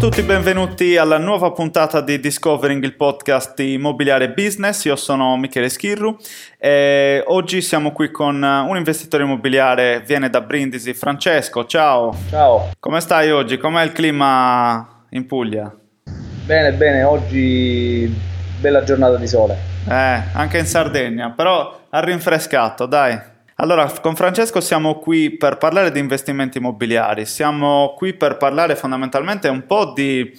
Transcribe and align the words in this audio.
A 0.00 0.02
tutti, 0.02 0.22
benvenuti 0.22 0.96
alla 0.96 1.18
nuova 1.18 1.52
puntata 1.52 2.00
di 2.00 2.18
Discovering, 2.18 2.82
il 2.84 2.96
podcast 2.96 3.54
di 3.54 3.74
Immobiliare 3.74 4.30
Business. 4.30 4.86
Io 4.86 4.96
sono 4.96 5.36
Michele 5.36 5.68
Schirru 5.68 6.16
e 6.56 7.22
oggi 7.26 7.60
siamo 7.60 7.92
qui 7.92 8.10
con 8.10 8.42
un 8.42 8.76
investitore 8.78 9.24
immobiliare, 9.24 10.02
viene 10.06 10.30
da 10.30 10.40
Brindisi, 10.40 10.94
Francesco. 10.94 11.66
Ciao. 11.66 12.16
Ciao. 12.30 12.70
Come 12.80 13.00
stai 13.00 13.30
oggi? 13.30 13.58
Com'è 13.58 13.84
il 13.84 13.92
clima 13.92 15.04
in 15.10 15.26
Puglia? 15.26 15.70
Bene, 16.46 16.72
bene, 16.72 17.02
oggi 17.02 18.10
bella 18.58 18.82
giornata 18.82 19.16
di 19.16 19.26
sole. 19.26 19.54
Eh, 19.86 20.22
anche 20.32 20.56
in 20.56 20.64
Sardegna, 20.64 21.32
però 21.32 21.78
ha 21.90 22.00
rinfrescato, 22.00 22.86
dai. 22.86 23.20
Allora, 23.60 23.92
con 24.00 24.16
Francesco 24.16 24.58
siamo 24.62 24.94
qui 24.94 25.28
per 25.28 25.58
parlare 25.58 25.90
di 25.90 25.98
investimenti 25.98 26.56
immobiliari, 26.56 27.26
siamo 27.26 27.92
qui 27.94 28.14
per 28.14 28.38
parlare 28.38 28.74
fondamentalmente 28.74 29.48
un 29.48 29.66
po' 29.66 29.92
di 29.94 30.32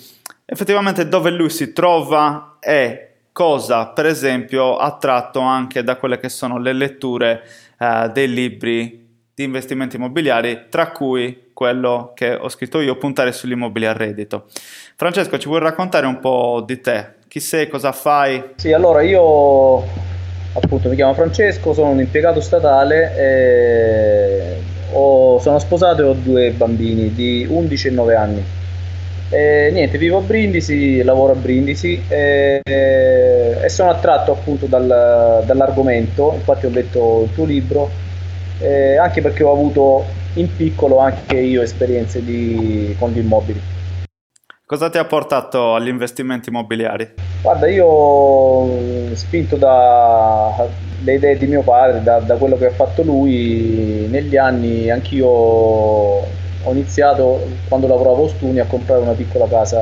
effettivamente 0.43 1.07
dove 1.07 1.29
lui 1.29 1.51
si 1.51 1.71
trova 1.71 2.57
e 2.59 3.09
cosa, 3.31 3.89
per 3.89 4.07
esempio, 4.07 4.75
ha 4.77 4.97
tratto 4.97 5.39
anche 5.39 5.83
da 5.83 5.97
quelle 5.97 6.17
che 6.17 6.29
sono 6.29 6.57
le 6.57 6.73
letture 6.73 7.43
eh, 7.77 8.09
dei 8.11 8.27
libri 8.27 9.07
di 9.35 9.43
investimenti 9.43 9.97
immobiliari, 9.97 10.65
tra 10.67 10.89
cui 10.89 11.51
quello 11.53 12.13
che 12.15 12.33
ho 12.33 12.49
scritto 12.49 12.79
io, 12.79 12.97
Puntare 12.97 13.31
sull'immobile 13.33 13.87
a 13.87 13.93
reddito. 13.93 14.47
Francesco, 14.95 15.37
ci 15.37 15.47
vuoi 15.47 15.59
raccontare 15.59 16.07
un 16.07 16.19
po' 16.19 16.63
di 16.65 16.81
te? 16.81 17.17
Chi 17.27 17.39
sei, 17.39 17.69
cosa 17.69 17.91
fai? 17.91 18.53
Sì, 18.55 18.73
allora 18.73 19.03
io 19.03 20.09
appunto 20.53 20.89
mi 20.89 20.95
chiamo 20.95 21.13
Francesco, 21.13 21.73
sono 21.73 21.89
un 21.89 21.99
impiegato 21.99 22.39
statale, 22.39 23.15
e 23.15 24.55
ho, 24.93 25.39
sono 25.39 25.59
sposato 25.59 26.01
e 26.01 26.05
ho 26.05 26.13
due 26.13 26.51
bambini 26.51 27.13
di 27.13 27.45
11 27.49 27.87
e 27.87 27.91
9 27.91 28.15
anni. 28.15 28.43
E, 29.29 29.69
niente, 29.71 29.97
vivo 29.97 30.17
a 30.17 30.21
Brindisi, 30.21 31.01
lavoro 31.03 31.33
a 31.33 31.35
Brindisi 31.35 32.03
e, 32.07 32.61
e 32.65 33.69
sono 33.69 33.89
attratto 33.89 34.33
appunto 34.33 34.65
dal, 34.65 35.43
dall'argomento, 35.45 36.33
infatti 36.35 36.65
ho 36.65 36.69
letto 36.69 37.23
il 37.25 37.33
tuo 37.33 37.45
libro, 37.45 37.89
anche 38.99 39.21
perché 39.21 39.43
ho 39.43 39.51
avuto 39.51 40.05
in 40.33 40.53
piccolo 40.55 40.97
anche 40.97 41.37
io 41.37 41.61
esperienze 41.61 42.23
di, 42.23 42.95
con 42.99 43.11
gli 43.11 43.19
immobili. 43.19 43.61
Cosa 44.71 44.89
ti 44.89 44.97
ha 44.97 45.03
portato 45.03 45.75
agli 45.75 45.89
investimenti 45.89 46.47
immobiliari? 46.47 47.15
Guarda, 47.41 47.67
io 47.67 49.13
spinto 49.17 49.57
dalle 49.57 51.13
idee 51.13 51.37
di 51.37 51.45
mio 51.45 51.61
padre, 51.61 52.01
da, 52.01 52.19
da, 52.19 52.37
quello 52.37 52.57
che 52.57 52.67
ha 52.67 52.71
fatto 52.71 53.03
lui, 53.03 54.07
negli 54.09 54.37
anni 54.37 54.89
anch'io 54.89 55.27
ho 55.27 56.71
iniziato, 56.71 57.49
quando 57.67 57.87
lavoravo 57.87 58.27
a 58.27 58.29
Stuni, 58.29 58.59
a 58.61 58.65
comprare 58.65 59.01
una 59.01 59.11
piccola 59.11 59.45
casa 59.49 59.77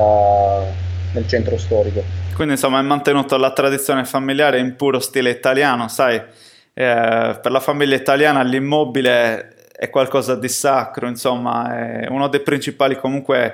nel 1.14 1.28
centro 1.28 1.56
storico. 1.60 2.02
Quindi 2.34 2.54
insomma 2.54 2.80
hai 2.80 2.86
mantenuto 2.86 3.38
la 3.38 3.52
tradizione 3.52 4.06
familiare 4.06 4.58
in 4.58 4.76
puro 4.76 5.00
stile 5.00 5.30
italiano, 5.30 5.88
sai, 5.88 6.16
eh, 6.16 6.24
per 6.74 7.52
la 7.52 7.60
famiglia 7.60 7.96
italiana 7.96 8.42
l'immobile 8.42 9.54
è 9.72 9.92
qualcosa 9.92 10.34
di 10.34 10.50
sacro, 10.50 11.08
insomma, 11.08 12.02
è 12.02 12.08
uno 12.10 12.28
dei 12.28 12.42
principali 12.42 12.98
comunque 12.98 13.54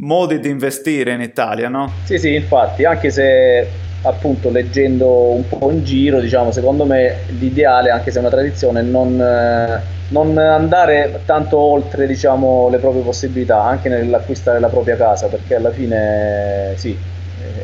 modi 0.00 0.38
di 0.38 0.48
investire 0.48 1.12
in 1.12 1.20
Italia, 1.20 1.68
no? 1.68 1.90
Sì, 2.04 2.18
sì, 2.18 2.34
infatti, 2.34 2.84
anche 2.84 3.10
se 3.10 3.86
appunto 4.02 4.48
leggendo 4.50 5.08
un 5.32 5.48
po' 5.48 5.70
in 5.70 5.84
giro, 5.84 6.20
diciamo, 6.20 6.52
secondo 6.52 6.84
me 6.84 7.16
l'ideale, 7.38 7.90
anche 7.90 8.10
se 8.10 8.18
è 8.18 8.20
una 8.20 8.30
tradizione, 8.30 8.82
non, 8.82 9.20
eh, 9.20 9.80
non 10.10 10.38
andare 10.38 11.22
tanto 11.24 11.58
oltre, 11.58 12.06
diciamo, 12.06 12.68
le 12.70 12.78
proprie 12.78 13.02
possibilità, 13.02 13.62
anche 13.62 13.88
nell'acquistare 13.88 14.60
la 14.60 14.68
propria 14.68 14.96
casa, 14.96 15.26
perché 15.26 15.56
alla 15.56 15.72
fine 15.72 16.74
sì, 16.76 16.96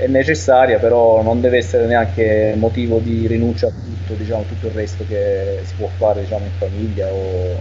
è 0.00 0.06
necessaria, 0.08 0.78
però 0.80 1.22
non 1.22 1.40
deve 1.40 1.58
essere 1.58 1.86
neanche 1.86 2.54
motivo 2.56 2.98
di 2.98 3.28
rinuncia 3.28 3.68
a 3.68 3.70
tutto, 3.70 4.14
diciamo, 4.14 4.42
tutto 4.48 4.66
il 4.66 4.72
resto 4.72 5.04
che 5.06 5.60
si 5.62 5.74
può 5.76 5.88
fare, 5.96 6.22
diciamo, 6.22 6.44
in 6.46 6.52
famiglia 6.58 7.06
o 7.06 7.56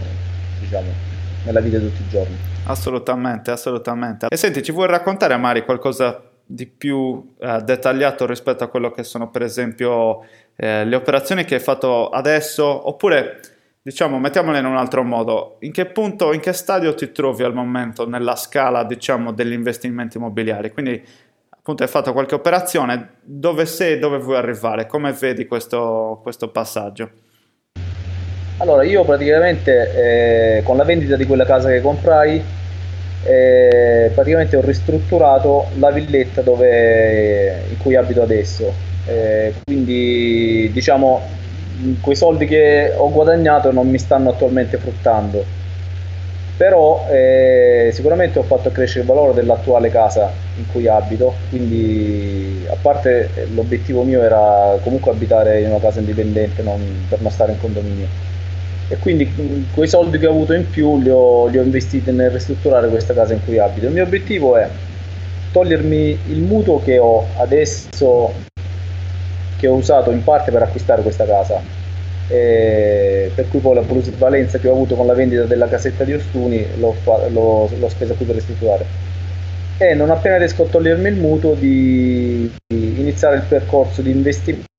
diciamo, 0.58 0.88
nella 1.44 1.60
vita 1.60 1.78
di 1.78 1.84
tutti 1.84 2.02
i 2.02 2.08
giorni. 2.08 2.53
Assolutamente, 2.66 3.50
assolutamente. 3.50 4.26
E 4.28 4.36
senti, 4.36 4.62
ci 4.62 4.72
vuoi 4.72 4.86
raccontare 4.86 5.36
Mari 5.36 5.64
qualcosa 5.64 6.30
di 6.46 6.66
più 6.66 7.34
eh, 7.38 7.60
dettagliato 7.62 8.26
rispetto 8.26 8.64
a 8.64 8.68
quello 8.68 8.90
che 8.90 9.02
sono 9.02 9.30
per 9.30 9.42
esempio 9.42 10.24
eh, 10.56 10.84
le 10.84 10.96
operazioni 10.96 11.44
che 11.44 11.54
hai 11.54 11.60
fatto 11.60 12.08
adesso? 12.08 12.88
Oppure 12.88 13.40
diciamo 13.82 14.18
mettiamole 14.18 14.58
in 14.58 14.64
un 14.64 14.76
altro 14.76 15.02
modo 15.02 15.56
in 15.60 15.72
che 15.72 15.84
punto 15.84 16.32
in 16.32 16.40
che 16.40 16.54
stadio 16.54 16.94
ti 16.94 17.12
trovi 17.12 17.42
al 17.42 17.52
momento 17.52 18.08
nella 18.08 18.34
scala 18.36 18.82
diciamo 18.84 19.32
degli 19.32 19.52
investimenti 19.52 20.16
immobiliari? 20.16 20.70
Quindi 20.70 21.02
appunto 21.50 21.82
hai 21.82 21.88
fatto 21.88 22.12
qualche 22.12 22.34
operazione. 22.34 23.16
Dove 23.22 23.66
sei 23.66 23.98
dove 23.98 24.18
vuoi 24.18 24.36
arrivare? 24.36 24.86
Come 24.86 25.12
vedi 25.12 25.46
questo, 25.46 26.20
questo 26.22 26.50
passaggio 26.50 27.10
allora, 28.58 28.84
io 28.84 29.04
praticamente 29.04 30.58
eh, 30.58 30.62
con 30.62 30.76
la 30.76 30.84
vendita 30.84 31.16
di 31.16 31.26
quella 31.26 31.44
casa 31.44 31.68
che 31.68 31.80
comprai, 31.80 32.42
eh, 33.24 34.10
praticamente 34.14 34.56
ho 34.56 34.60
ristrutturato 34.60 35.66
la 35.78 35.90
villetta 35.90 36.40
dove, 36.42 37.64
in 37.70 37.78
cui 37.78 37.96
abito 37.96 38.22
adesso. 38.22 38.72
Eh, 39.06 39.54
quindi, 39.64 40.70
diciamo, 40.72 41.20
quei 42.00 42.16
soldi 42.16 42.46
che 42.46 42.92
ho 42.96 43.10
guadagnato 43.10 43.72
non 43.72 43.88
mi 43.88 43.98
stanno 43.98 44.30
attualmente 44.30 44.76
fruttando. 44.78 45.44
Però 46.56 47.04
eh, 47.10 47.90
sicuramente 47.92 48.38
ho 48.38 48.44
fatto 48.44 48.70
crescere 48.70 49.00
il 49.00 49.06
valore 49.06 49.34
dell'attuale 49.34 49.90
casa 49.90 50.30
in 50.56 50.66
cui 50.70 50.86
abito, 50.86 51.34
quindi 51.48 52.64
a 52.70 52.76
parte 52.80 53.48
l'obiettivo 53.52 54.04
mio 54.04 54.22
era 54.22 54.78
comunque 54.80 55.10
abitare 55.10 55.60
in 55.60 55.70
una 55.70 55.80
casa 55.80 55.98
indipendente 55.98 56.62
non, 56.62 57.06
per 57.08 57.20
non 57.20 57.32
stare 57.32 57.52
in 57.52 57.58
condominio 57.58 58.33
e 58.88 58.96
quindi 58.98 59.66
quei 59.72 59.88
soldi 59.88 60.18
che 60.18 60.26
ho 60.26 60.30
avuto 60.30 60.52
in 60.52 60.68
più 60.68 61.00
li 61.00 61.08
ho, 61.08 61.46
li 61.46 61.58
ho, 61.58 61.62
investiti 61.62 62.10
nel 62.10 62.30
ristrutturare 62.30 62.88
questa 62.88 63.14
casa 63.14 63.32
in 63.32 63.42
cui 63.44 63.58
abito. 63.58 63.86
Il 63.86 63.92
mio 63.92 64.02
obiettivo 64.02 64.56
è 64.56 64.68
togliermi 65.52 66.18
il 66.28 66.42
mutuo 66.42 66.80
che 66.80 66.98
ho 66.98 67.24
adesso, 67.36 68.32
che 69.56 69.66
ho 69.66 69.74
usato 69.74 70.10
in 70.10 70.22
parte 70.22 70.50
per 70.50 70.62
acquistare 70.62 71.02
questa 71.02 71.24
casa, 71.24 71.60
per 72.28 73.48
cui 73.48 73.60
poi 73.60 73.74
la 73.74 73.82
plusvalenza 73.82 74.58
che 74.58 74.68
ho 74.68 74.72
avuto 74.72 74.96
con 74.96 75.06
la 75.06 75.14
vendita 75.14 75.44
della 75.44 75.68
casetta 75.68 76.04
di 76.04 76.12
Ostuni 76.12 76.66
l'ho, 76.76 76.94
l'ho, 77.30 77.70
l'ho 77.78 77.88
spesa 77.88 78.14
qui 78.14 78.26
per 78.26 78.34
ristrutturare. 78.34 79.12
E 79.78 79.94
non 79.94 80.10
appena 80.10 80.36
riesco 80.36 80.64
a 80.64 80.66
togliermi 80.66 81.08
il 81.08 81.16
mutuo 81.16 81.54
di, 81.54 82.52
di 82.66 83.00
iniziare 83.00 83.36
il 83.36 83.42
percorso 83.48 84.02
di 84.02 84.10
investimento 84.10 84.72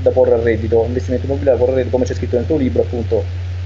da 0.00 0.10
porre 0.10 0.32
a 0.32 0.42
reddito, 0.42 0.84
investimento 0.86 1.26
immobiliare 1.26 1.58
da 1.58 1.62
porre 1.62 1.72
a 1.72 1.76
reddito, 1.76 1.94
come 1.94 2.08
c'è 2.08 2.14
scritto 2.14 2.36
nel 2.36 2.46
tuo 2.46 2.56
libro, 2.56 2.80
appunto, 2.80 3.22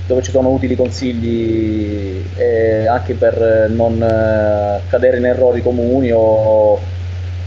dove 0.09 0.21
ci 0.21 0.33
sono 0.33 0.49
utili 0.49 0.75
consigli 0.75 2.21
eh, 2.35 2.89
anche 2.89 3.15
per 3.15 3.71
non 3.71 4.03
eh, 4.03 4.81
cadere 4.89 5.19
in 5.19 5.25
errori 5.25 5.63
comuni 5.63 6.11
o 6.13 6.81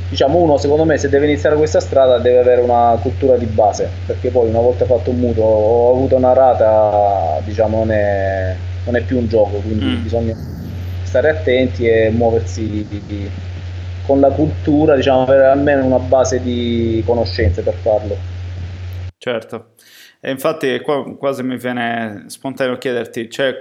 diciamo 0.08 0.38
uno 0.40 0.58
secondo 0.58 0.86
me 0.86 0.98
se 0.98 1.10
deve 1.10 1.26
iniziare 1.26 1.58
questa 1.58 1.82
strada 1.82 2.20
deve 2.20 2.40
avere 2.40 2.62
una 2.62 2.98
cultura 3.02 3.36
di 3.38 3.46
base 3.48 3.90
perché 4.06 4.30
poi 4.30 4.48
una 4.48 4.60
volta 4.60 4.86
fatto 4.86 5.10
un 5.10 5.18
mutuo 5.18 5.44
o 5.44 5.96
avuto 5.96 6.16
una 6.16 6.32
rata 6.32 7.42
diciamo 7.44 7.80
non 7.80 7.92
è, 7.92 8.56
non 8.86 8.96
è 8.96 9.02
più 9.02 9.18
un 9.18 9.28
gioco 9.28 9.58
quindi 9.58 9.84
mm. 9.84 10.04
bisogna 10.04 10.36
stare 11.04 11.30
attenti 11.30 11.88
e 11.88 12.12
muoversi 12.12 12.70
di, 12.70 12.88
di, 13.06 13.30
con 14.06 14.20
la 14.20 14.30
cultura 14.30 14.96
diciamo 14.96 15.24
avere 15.24 15.46
almeno 15.46 15.86
una 15.86 16.00
base 16.00 16.42
di 16.42 17.02
conoscenze 17.06 17.62
per 17.62 17.74
farlo. 17.76 18.16
Certo. 19.18 19.74
E 20.20 20.32
infatti 20.32 20.80
qua 20.82 21.16
quasi 21.18 21.44
mi 21.44 21.58
viene 21.58 22.26
spontaneo 22.28 22.78
chiederti 22.78 23.28
c'è 23.28 23.54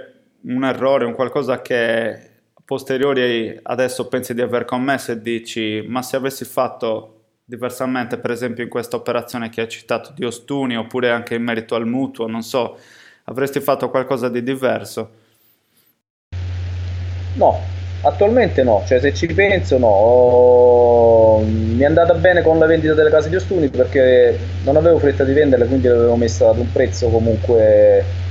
un 0.43 0.63
errore 0.63 1.05
un 1.05 1.13
qualcosa 1.13 1.61
che 1.61 2.31
posteriori 2.63 3.59
adesso 3.63 4.07
pensi 4.07 4.33
di 4.33 4.41
aver 4.41 4.65
commesso 4.65 5.11
e 5.11 5.21
dici 5.21 5.83
ma 5.87 6.01
se 6.01 6.15
avessi 6.15 6.45
fatto 6.45 7.11
diversamente 7.43 8.17
per 8.17 8.31
esempio 8.31 8.63
in 8.63 8.69
questa 8.69 8.95
operazione 8.95 9.49
che 9.49 9.61
hai 9.61 9.69
citato 9.69 10.11
di 10.15 10.25
Ostuni 10.25 10.75
oppure 10.75 11.11
anche 11.11 11.35
in 11.35 11.43
merito 11.43 11.75
al 11.75 11.85
mutuo 11.85 12.27
non 12.27 12.41
so 12.41 12.77
avresti 13.25 13.59
fatto 13.59 13.89
qualcosa 13.89 14.29
di 14.29 14.41
diverso? 14.41 15.23
No 17.35 17.74
attualmente 18.05 18.63
no 18.63 18.83
cioè 18.85 18.99
se 18.99 19.13
ci 19.13 19.27
penso 19.27 19.77
no 19.77 19.87
Ho... 19.87 21.39
mi 21.39 21.79
è 21.79 21.85
andata 21.85 22.13
bene 22.13 22.41
con 22.41 22.57
la 22.59 22.65
vendita 22.65 22.93
delle 22.93 23.09
case 23.09 23.29
di 23.29 23.35
Ostuni 23.35 23.67
perché 23.69 24.37
non 24.63 24.75
avevo 24.75 24.99
fretta 24.99 25.23
di 25.23 25.33
venderle 25.33 25.65
quindi 25.65 25.87
l'avevo 25.87 26.15
messa 26.15 26.49
ad 26.49 26.57
un 26.57 26.71
prezzo 26.71 27.09
comunque 27.09 28.23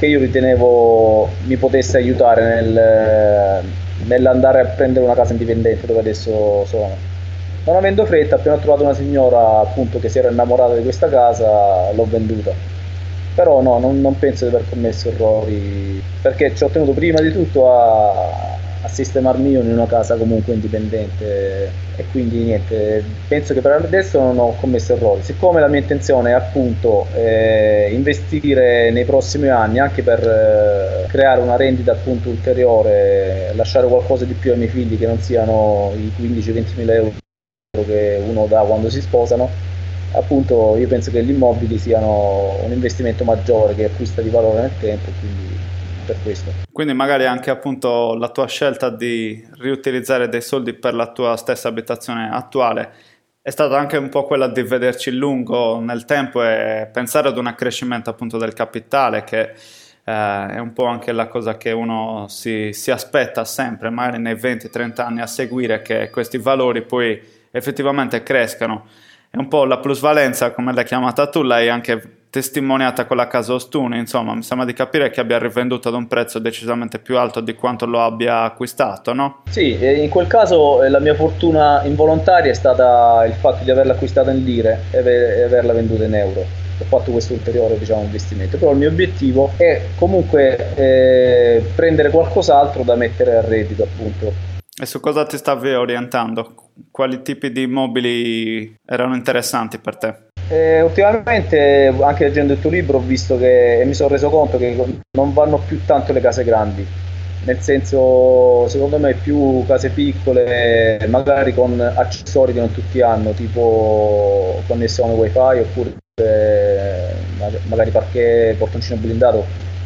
che 0.00 0.06
io 0.06 0.18
ritenevo 0.18 1.28
mi 1.44 1.56
potesse 1.56 1.98
aiutare 1.98 2.62
nel, 2.62 3.62
nell'andare 4.06 4.60
a 4.60 4.64
prendere 4.64 5.04
una 5.04 5.14
casa 5.14 5.32
indipendente 5.32 5.86
dove 5.86 6.00
adesso 6.00 6.64
sono. 6.64 6.96
Non 7.66 7.76
avendo 7.76 8.06
fretta, 8.06 8.36
appena 8.36 8.54
ho 8.54 8.58
trovato 8.58 8.82
una 8.82 8.94
signora 8.94 9.60
appunto 9.60 10.00
che 10.00 10.08
si 10.08 10.18
era 10.18 10.30
innamorata 10.30 10.74
di 10.74 10.82
questa 10.82 11.10
casa, 11.10 11.92
l'ho 11.92 12.06
venduta. 12.08 12.50
Però 13.34 13.60
no, 13.60 13.78
non, 13.78 14.00
non 14.00 14.18
penso 14.18 14.48
di 14.48 14.54
aver 14.54 14.66
commesso 14.70 15.08
errori, 15.08 16.02
perché 16.22 16.54
ci 16.54 16.64
ho 16.64 16.68
tenuto 16.68 16.92
prima 16.92 17.20
di 17.20 17.30
tutto 17.30 17.70
a 17.70 18.56
sistemarmi 18.90 19.50
io 19.50 19.60
in 19.60 19.70
una 19.70 19.86
casa 19.86 20.16
comunque 20.16 20.54
indipendente 20.54 21.70
e 21.96 22.04
quindi 22.10 22.38
niente, 22.38 23.02
penso 23.28 23.54
che 23.54 23.60
per 23.60 23.72
adesso 23.72 24.20
non 24.20 24.38
ho 24.38 24.54
commesso 24.58 24.94
errori. 24.94 25.22
Siccome 25.22 25.60
la 25.60 25.68
mia 25.68 25.80
intenzione 25.80 26.30
è 26.30 26.34
appunto 26.34 27.06
eh, 27.14 27.90
investire 27.92 28.90
nei 28.90 29.04
prossimi 29.04 29.48
anni 29.48 29.78
anche 29.78 30.02
per 30.02 30.20
eh, 30.20 31.06
creare 31.08 31.40
una 31.40 31.56
rendita 31.56 31.92
appunto 31.92 32.28
ulteriore, 32.28 33.52
lasciare 33.54 33.86
qualcosa 33.86 34.24
di 34.24 34.34
più 34.34 34.52
ai 34.52 34.58
miei 34.58 34.70
figli 34.70 34.98
che 34.98 35.06
non 35.06 35.18
siano 35.18 35.92
i 35.96 36.10
15-20 36.20 36.64
mila 36.76 36.94
euro 36.94 37.12
che 37.84 38.20
uno 38.26 38.46
dà 38.46 38.62
quando 38.62 38.90
si 38.90 39.00
sposano, 39.00 39.48
appunto 40.12 40.76
io 40.76 40.88
penso 40.88 41.10
che 41.10 41.22
gli 41.22 41.30
immobili 41.30 41.78
siano 41.78 42.56
un 42.64 42.72
investimento 42.72 43.24
maggiore 43.24 43.74
che 43.74 43.84
acquista 43.84 44.22
di 44.22 44.28
valore 44.28 44.62
nel 44.62 44.72
tempo, 44.78 45.10
quindi 45.20 45.56
per 46.10 46.22
questo. 46.22 46.50
Quindi 46.72 46.92
magari 46.92 47.26
anche 47.26 47.50
appunto 47.50 48.14
la 48.14 48.28
tua 48.28 48.46
scelta 48.46 48.90
di 48.90 49.46
riutilizzare 49.58 50.28
dei 50.28 50.42
soldi 50.42 50.72
per 50.74 50.94
la 50.94 51.12
tua 51.12 51.36
stessa 51.36 51.68
abitazione 51.68 52.28
attuale 52.30 52.92
è 53.42 53.50
stata 53.50 53.78
anche 53.78 53.96
un 53.96 54.10
po' 54.10 54.24
quella 54.24 54.48
di 54.48 54.62
vederci 54.62 55.12
lungo 55.12 55.80
nel 55.80 56.04
tempo 56.04 56.44
e 56.44 56.88
pensare 56.92 57.28
ad 57.28 57.38
un 57.38 57.46
accrescimento 57.46 58.10
appunto 58.10 58.36
del 58.36 58.52
capitale 58.52 59.24
che 59.24 59.40
eh, 59.40 60.46
è 60.54 60.58
un 60.58 60.72
po' 60.74 60.84
anche 60.84 61.12
la 61.12 61.26
cosa 61.26 61.56
che 61.56 61.70
uno 61.70 62.26
si, 62.28 62.72
si 62.74 62.90
aspetta 62.90 63.46
sempre, 63.46 63.88
magari 63.88 64.20
nei 64.20 64.34
20-30 64.34 65.00
anni 65.00 65.20
a 65.22 65.26
seguire 65.26 65.80
che 65.80 66.10
questi 66.10 66.36
valori 66.36 66.82
poi 66.82 67.18
effettivamente 67.50 68.22
crescano. 68.22 68.86
È 69.30 69.38
un 69.38 69.48
po' 69.48 69.64
la 69.64 69.78
plusvalenza, 69.78 70.50
come 70.50 70.74
l'hai 70.74 70.84
chiamata 70.84 71.26
tu, 71.28 71.42
l'hai 71.42 71.70
anche 71.70 72.19
testimoniata 72.30 73.06
con 73.06 73.16
la 73.16 73.26
casa 73.26 73.52
Ostuni, 73.52 73.98
insomma, 73.98 74.34
mi 74.34 74.42
sembra 74.42 74.64
di 74.64 74.72
capire 74.72 75.10
che 75.10 75.20
abbia 75.20 75.38
rivenduto 75.38 75.88
ad 75.88 75.94
un 75.94 76.06
prezzo 76.06 76.38
decisamente 76.38 77.00
più 77.00 77.18
alto 77.18 77.40
di 77.40 77.54
quanto 77.54 77.86
lo 77.86 78.00
abbia 78.00 78.42
acquistato, 78.42 79.12
no? 79.12 79.42
Sì, 79.50 79.76
in 79.80 80.08
quel 80.08 80.28
caso 80.28 80.82
eh, 80.82 80.88
la 80.88 81.00
mia 81.00 81.14
fortuna 81.14 81.82
involontaria 81.84 82.52
è 82.52 82.54
stata 82.54 83.24
il 83.26 83.34
fatto 83.34 83.64
di 83.64 83.70
averla 83.70 83.92
acquistata 83.94 84.30
in 84.30 84.44
lire 84.44 84.84
e 84.92 84.98
averla 84.98 85.72
venduta 85.72 86.04
in 86.04 86.14
euro. 86.14 86.40
Ho 86.80 86.84
fatto 86.84 87.10
questo 87.10 87.34
ulteriore 87.34 87.78
diciamo, 87.78 88.02
investimento, 88.02 88.56
però 88.56 88.70
il 88.70 88.78
mio 88.78 88.88
obiettivo 88.88 89.52
è 89.56 89.82
comunque 89.96 90.74
eh, 90.76 91.62
prendere 91.74 92.10
qualcos'altro 92.10 92.84
da 92.84 92.94
mettere 92.94 93.36
a 93.36 93.40
reddito, 93.42 93.82
appunto. 93.82 94.32
E 94.80 94.86
su 94.86 94.98
cosa 94.98 95.26
ti 95.26 95.36
stavi 95.36 95.74
orientando? 95.74 96.54
Quali 96.90 97.20
tipi 97.20 97.52
di 97.52 97.64
immobili 97.64 98.74
erano 98.86 99.14
interessanti 99.14 99.78
per 99.78 99.96
te? 99.98 100.28
Eh, 100.52 100.80
ultimamente, 100.80 101.94
anche 102.00 102.24
leggendo 102.24 102.54
il 102.54 102.60
tuo 102.60 102.70
libro, 102.70 102.96
ho 102.96 103.00
visto 103.00 103.38
che 103.38 103.80
e 103.80 103.84
mi 103.84 103.94
sono 103.94 104.08
reso 104.08 104.30
conto 104.30 104.58
che 104.58 104.74
non 105.16 105.32
vanno 105.32 105.58
più 105.58 105.84
tanto 105.84 106.12
le 106.12 106.20
case 106.20 106.42
grandi, 106.42 106.84
nel 107.44 107.60
senso, 107.60 108.66
secondo 108.66 108.98
me, 108.98 109.14
più 109.14 109.64
case 109.64 109.90
piccole, 109.90 111.06
magari 111.08 111.54
con 111.54 111.80
accessori 111.80 112.52
che 112.52 112.58
non 112.58 112.72
tutti 112.72 113.00
hanno, 113.00 113.30
tipo 113.30 114.60
connessione 114.66 115.14
wifi 115.14 115.38
oppure 115.38 115.94
eh, 116.20 117.12
magari 117.68 117.90
parquet, 117.90 118.56
portoncino 118.56 118.98
blindato, 118.98 119.44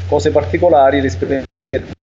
cose 0.09 0.31
particolari 0.31 1.01
rispetto 1.01 1.45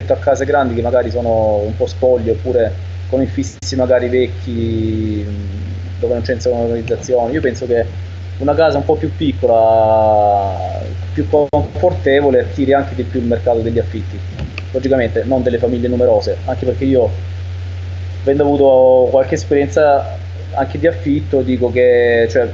a 0.08 0.16
case 0.18 0.46
grandi 0.46 0.76
che 0.76 0.82
magari 0.82 1.10
sono 1.10 1.58
un 1.58 1.76
po' 1.76 1.88
spoglie 1.88 2.32
oppure 2.32 2.72
con 3.10 3.22
infissi 3.22 3.76
magari 3.76 4.08
vecchi 4.08 5.26
dove 6.00 6.14
non 6.14 6.22
c'è 6.22 6.40
sonorizzazione. 6.40 7.32
Io 7.32 7.42
penso 7.42 7.66
che 7.66 8.10
una 8.42 8.56
casa 8.56 8.78
un 8.78 8.86
po' 8.86 8.96
più 8.96 9.12
piccola, 9.16 10.82
più 11.14 11.28
confortevole, 11.30 12.42
attiri 12.42 12.74
anche 12.74 12.96
di 12.96 13.04
più 13.04 13.20
il 13.20 13.28
mercato 13.28 13.60
degli 13.60 13.80
affitti. 13.80 14.20
Logicamente 14.72 15.24
non 15.24 15.44
delle 15.44 15.58
famiglie 15.58 15.88
numerose, 15.88 16.38
anche 16.46 16.66
perché 16.66 16.86
io, 16.86 17.10
avendo 18.22 18.44
avuto 18.44 19.10
qualche 19.12 19.36
esperienza 19.36 20.18
anche 20.54 20.80
di 20.80 20.88
affitto, 20.88 21.42
dico 21.42 21.72
che 21.72 22.28
cioè, 22.30 22.48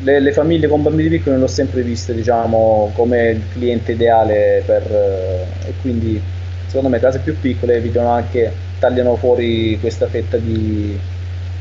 le, 0.00 0.20
le, 0.20 0.32
famiglie 0.32 0.68
con 0.68 0.82
bambini 0.82 1.08
piccoli 1.08 1.32
non 1.32 1.40
l'ho 1.40 1.46
sempre 1.46 1.82
viste 1.82 2.14
diciamo, 2.14 2.90
come 2.94 3.30
il 3.30 3.42
cliente 3.52 3.92
ideale 3.92 4.62
per, 4.66 4.82
eh, 4.90 5.68
e 5.68 5.72
quindi 5.80 6.20
secondo 6.66 6.88
me 6.88 6.98
case 7.00 7.20
più 7.20 7.38
piccole 7.38 7.76
evitano 7.76 8.10
anche, 8.10 8.52
tagliano 8.78 9.16
fuori 9.16 9.78
questa 9.80 10.06
fetta 10.08 10.36
di, 10.36 10.98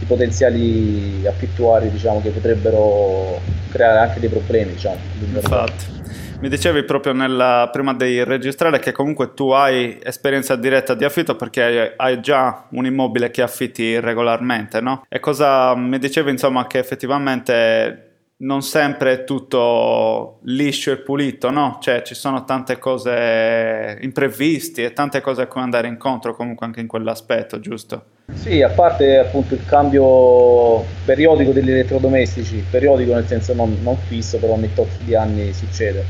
di 0.01 0.05
potenziali 0.07 1.27
affittuari 1.27 1.91
diciamo, 1.91 2.21
che 2.21 2.31
potrebbero 2.31 3.39
creare 3.69 3.99
anche 3.99 4.19
dei 4.19 4.29
problemi. 4.29 4.71
Diciamo, 4.71 4.97
Infatti. 5.35 5.99
Mi 6.39 6.49
dicevi 6.49 6.83
proprio 6.85 7.13
nella, 7.13 7.69
prima 7.71 7.93
di 7.93 8.23
registrare 8.23 8.79
che 8.79 8.91
comunque 8.91 9.35
tu 9.35 9.51
hai 9.51 9.99
esperienza 10.01 10.55
diretta 10.55 10.95
di 10.95 11.03
affitto 11.03 11.35
perché 11.35 11.93
hai 11.95 12.19
già 12.19 12.65
un 12.71 12.87
immobile 12.87 13.29
che 13.29 13.43
affitti 13.43 13.99
regolarmente, 13.99 14.81
no? 14.81 15.05
E 15.07 15.19
cosa 15.19 15.75
mi 15.75 15.99
dicevi 15.99 16.31
insomma 16.31 16.65
che 16.65 16.79
effettivamente 16.79 18.10
non 18.41 18.61
sempre 18.61 19.13
è 19.13 19.23
tutto 19.23 20.39
liscio 20.43 20.91
e 20.91 20.97
pulito, 20.97 21.49
no? 21.51 21.77
Cioè 21.79 22.01
ci 22.01 22.15
sono 22.15 22.43
tante 22.43 22.79
cose 22.79 23.97
imprevisti 24.01 24.83
e 24.83 24.93
tante 24.93 25.21
cose 25.21 25.43
a 25.43 25.47
cui 25.47 25.61
andare 25.61 25.87
incontro 25.87 26.35
comunque 26.35 26.65
anche 26.65 26.79
in 26.79 26.87
quell'aspetto, 26.87 27.59
giusto? 27.59 28.03
Sì, 28.33 28.61
a 28.61 28.69
parte 28.69 29.19
appunto 29.19 29.53
il 29.53 29.63
cambio 29.65 30.83
periodico 31.05 31.51
degli 31.51 31.69
elettrodomestici, 31.69 32.63
periodico 32.69 33.13
nel 33.13 33.27
senso 33.27 33.53
non, 33.53 33.77
non 33.81 33.97
fisso, 34.07 34.37
però 34.37 34.53
ogni 34.53 34.73
tot 34.73 34.89
di 35.03 35.13
anni 35.13 35.53
succede. 35.53 36.03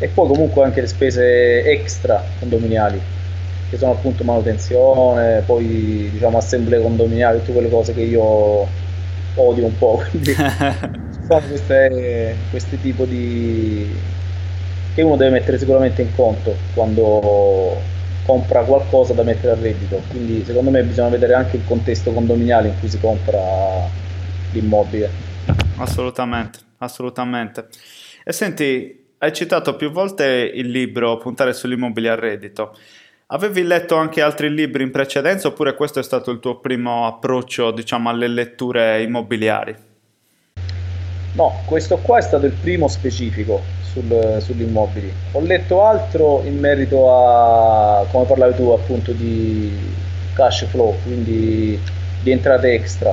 E 0.00 0.08
poi 0.08 0.26
comunque 0.26 0.64
anche 0.64 0.80
le 0.80 0.88
spese 0.88 1.62
extra 1.64 2.20
condominiali, 2.40 3.00
che 3.70 3.76
sono 3.76 3.92
appunto 3.92 4.24
manutenzione, 4.24 5.42
poi 5.46 6.08
diciamo 6.10 6.38
assemblee 6.38 6.82
condominiali, 6.82 7.38
tutte 7.38 7.52
quelle 7.52 7.70
cose 7.70 7.94
che 7.94 8.00
io 8.00 8.66
odio 9.36 9.64
un 9.64 9.78
po', 9.78 10.02
quindi 10.10 10.34
sono 11.26 11.40
queste, 11.40 12.36
questi 12.50 12.80
tipi 12.80 13.06
di... 13.06 13.96
che 14.94 15.02
uno 15.02 15.16
deve 15.16 15.30
mettere 15.30 15.58
sicuramente 15.58 16.02
in 16.02 16.14
conto 16.14 16.54
quando 16.74 17.80
compra 18.24 18.62
qualcosa 18.62 19.12
da 19.12 19.22
mettere 19.22 19.52
a 19.52 19.60
reddito. 19.60 20.02
Quindi 20.08 20.44
secondo 20.44 20.70
me 20.70 20.82
bisogna 20.82 21.08
vedere 21.08 21.34
anche 21.34 21.56
il 21.56 21.64
contesto 21.66 22.12
condominiale 22.12 22.68
in 22.68 22.78
cui 22.78 22.88
si 22.88 22.98
compra 23.00 23.40
l'immobile. 24.52 25.10
Assolutamente, 25.76 26.58
assolutamente. 26.78 27.66
E 28.24 28.32
senti, 28.32 29.06
hai 29.18 29.32
citato 29.32 29.76
più 29.76 29.90
volte 29.90 30.50
il 30.54 30.70
libro 30.70 31.16
Puntare 31.18 31.52
sull'immobile 31.52 32.08
a 32.10 32.14
reddito. 32.14 32.76
Avevi 33.28 33.62
letto 33.62 33.96
anche 33.96 34.20
altri 34.20 34.52
libri 34.52 34.82
in 34.82 34.90
precedenza 34.90 35.48
oppure 35.48 35.74
questo 35.74 35.98
è 35.98 36.02
stato 36.02 36.30
il 36.30 36.40
tuo 36.40 36.60
primo 36.60 37.06
approccio, 37.06 37.70
diciamo, 37.70 38.10
alle 38.10 38.28
letture 38.28 39.02
immobiliari? 39.02 39.92
No, 41.34 41.52
questo 41.64 41.98
qua 41.98 42.18
è 42.18 42.22
stato 42.22 42.46
il 42.46 42.52
primo 42.52 42.86
specifico 42.86 43.60
sul, 43.82 44.38
sugli 44.40 44.62
immobili. 44.62 45.12
Ho 45.32 45.40
letto 45.40 45.84
altro 45.84 46.42
in 46.44 46.58
merito 46.58 47.12
a, 47.12 48.04
come 48.10 48.24
parlavi 48.24 48.54
tu, 48.54 48.68
appunto 48.70 49.10
di 49.10 49.76
cash 50.34 50.66
flow, 50.66 50.94
quindi 51.02 51.80
di 52.22 52.30
entrate 52.30 52.72
extra. 52.72 53.12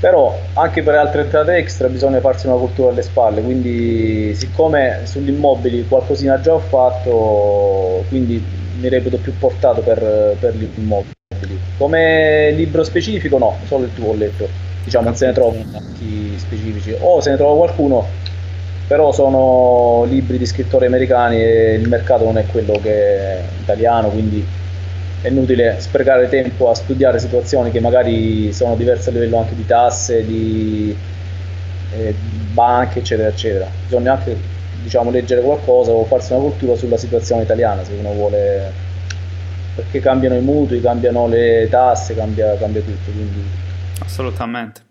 Però 0.00 0.36
anche 0.54 0.82
per 0.82 0.94
altre 0.94 1.22
entrate 1.22 1.56
extra 1.56 1.86
bisogna 1.86 2.20
farsi 2.20 2.48
una 2.48 2.56
cultura 2.56 2.90
alle 2.90 3.02
spalle, 3.02 3.40
quindi 3.40 4.34
siccome 4.34 5.00
sugli 5.04 5.28
immobili 5.28 5.86
qualcosina 5.86 6.40
già 6.40 6.54
ho 6.54 6.58
fatto, 6.58 8.04
quindi 8.08 8.42
mi 8.80 8.88
reputo 8.88 9.18
più 9.18 9.36
portato 9.38 9.82
per, 9.82 10.36
per 10.40 10.56
gli 10.56 10.66
immobili. 10.74 11.14
Come 11.76 12.50
libro 12.52 12.82
specifico 12.82 13.38
no, 13.38 13.56
solo 13.66 13.84
il 13.84 13.92
tuo 13.94 14.10
ho 14.10 14.14
letto, 14.14 14.48
diciamo 14.90 15.04
non 15.04 15.14
se 15.14 15.26
ne 15.26 15.32
trovano 15.32 15.64
tanti 15.70 16.34
specifici, 16.36 16.96
o 16.98 17.20
se 17.20 17.30
ne 17.30 17.36
trova 17.36 17.64
qualcuno, 17.64 18.04
però 18.88 19.12
sono 19.12 20.04
libri 20.08 20.36
di 20.36 20.46
scrittori 20.46 20.86
americani 20.86 21.40
e 21.40 21.74
il 21.74 21.88
mercato 21.88 22.24
non 22.24 22.36
è 22.38 22.44
quello 22.46 22.72
che 22.82 23.16
è 23.16 23.42
italiano, 23.60 24.08
quindi 24.08 24.44
è 25.22 25.28
inutile 25.28 25.76
sprecare 25.78 26.28
tempo 26.28 26.70
a 26.70 26.74
studiare 26.74 27.20
situazioni 27.20 27.70
che 27.70 27.78
magari 27.78 28.52
sono 28.52 28.74
diverse 28.74 29.10
a 29.10 29.12
livello 29.12 29.38
anche 29.38 29.54
di 29.54 29.64
tasse, 29.64 30.26
di 30.26 30.96
eh, 31.92 32.14
banche, 32.52 32.98
eccetera, 32.98 33.28
eccetera. 33.28 33.66
Bisogna 33.84 34.14
anche 34.14 34.36
diciamo, 34.82 35.10
leggere 35.10 35.42
qualcosa 35.42 35.92
o 35.92 36.04
farsi 36.04 36.32
una 36.32 36.42
cultura 36.42 36.74
sulla 36.74 36.96
situazione 36.96 37.42
italiana 37.42 37.84
se 37.84 37.92
uno 37.96 38.12
vuole, 38.12 38.72
perché 39.76 40.00
cambiano 40.00 40.34
i 40.34 40.40
mutui, 40.40 40.80
cambiano 40.80 41.28
le 41.28 41.68
tasse, 41.70 42.16
cambia, 42.16 42.56
cambia 42.56 42.80
tutto. 42.80 43.10
Quindi... 43.12 43.68
Assolutamente. 44.02 44.82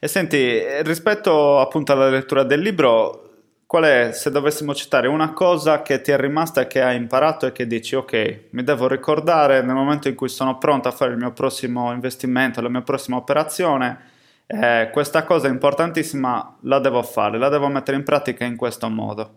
E 0.00 0.08
senti, 0.08 0.60
rispetto 0.82 1.60
appunto 1.60 1.92
alla 1.92 2.08
lettura 2.08 2.42
del 2.42 2.60
libro, 2.60 3.24
qual 3.66 3.84
è, 3.84 4.10
se 4.12 4.30
dovessimo 4.30 4.74
citare 4.74 5.08
una 5.08 5.32
cosa 5.32 5.82
che 5.82 6.00
ti 6.00 6.10
è 6.10 6.16
rimasta 6.18 6.66
che 6.66 6.82
hai 6.82 6.96
imparato 6.96 7.46
e 7.46 7.52
che 7.52 7.66
dici 7.66 7.96
ok, 7.96 8.40
mi 8.50 8.62
devo 8.62 8.86
ricordare 8.86 9.62
nel 9.62 9.74
momento 9.74 10.08
in 10.08 10.14
cui 10.14 10.28
sono 10.28 10.58
pronto 10.58 10.88
a 10.88 10.92
fare 10.92 11.12
il 11.12 11.16
mio 11.16 11.32
prossimo 11.32 11.92
investimento, 11.92 12.60
la 12.60 12.68
mia 12.68 12.82
prossima 12.82 13.16
operazione, 13.16 13.98
eh, 14.46 14.90
questa 14.92 15.24
cosa 15.24 15.48
importantissima 15.48 16.58
la 16.60 16.78
devo 16.78 17.02
fare, 17.02 17.38
la 17.38 17.48
devo 17.48 17.68
mettere 17.68 17.96
in 17.96 18.04
pratica 18.04 18.44
in 18.44 18.56
questo 18.56 18.88
modo. 18.88 19.30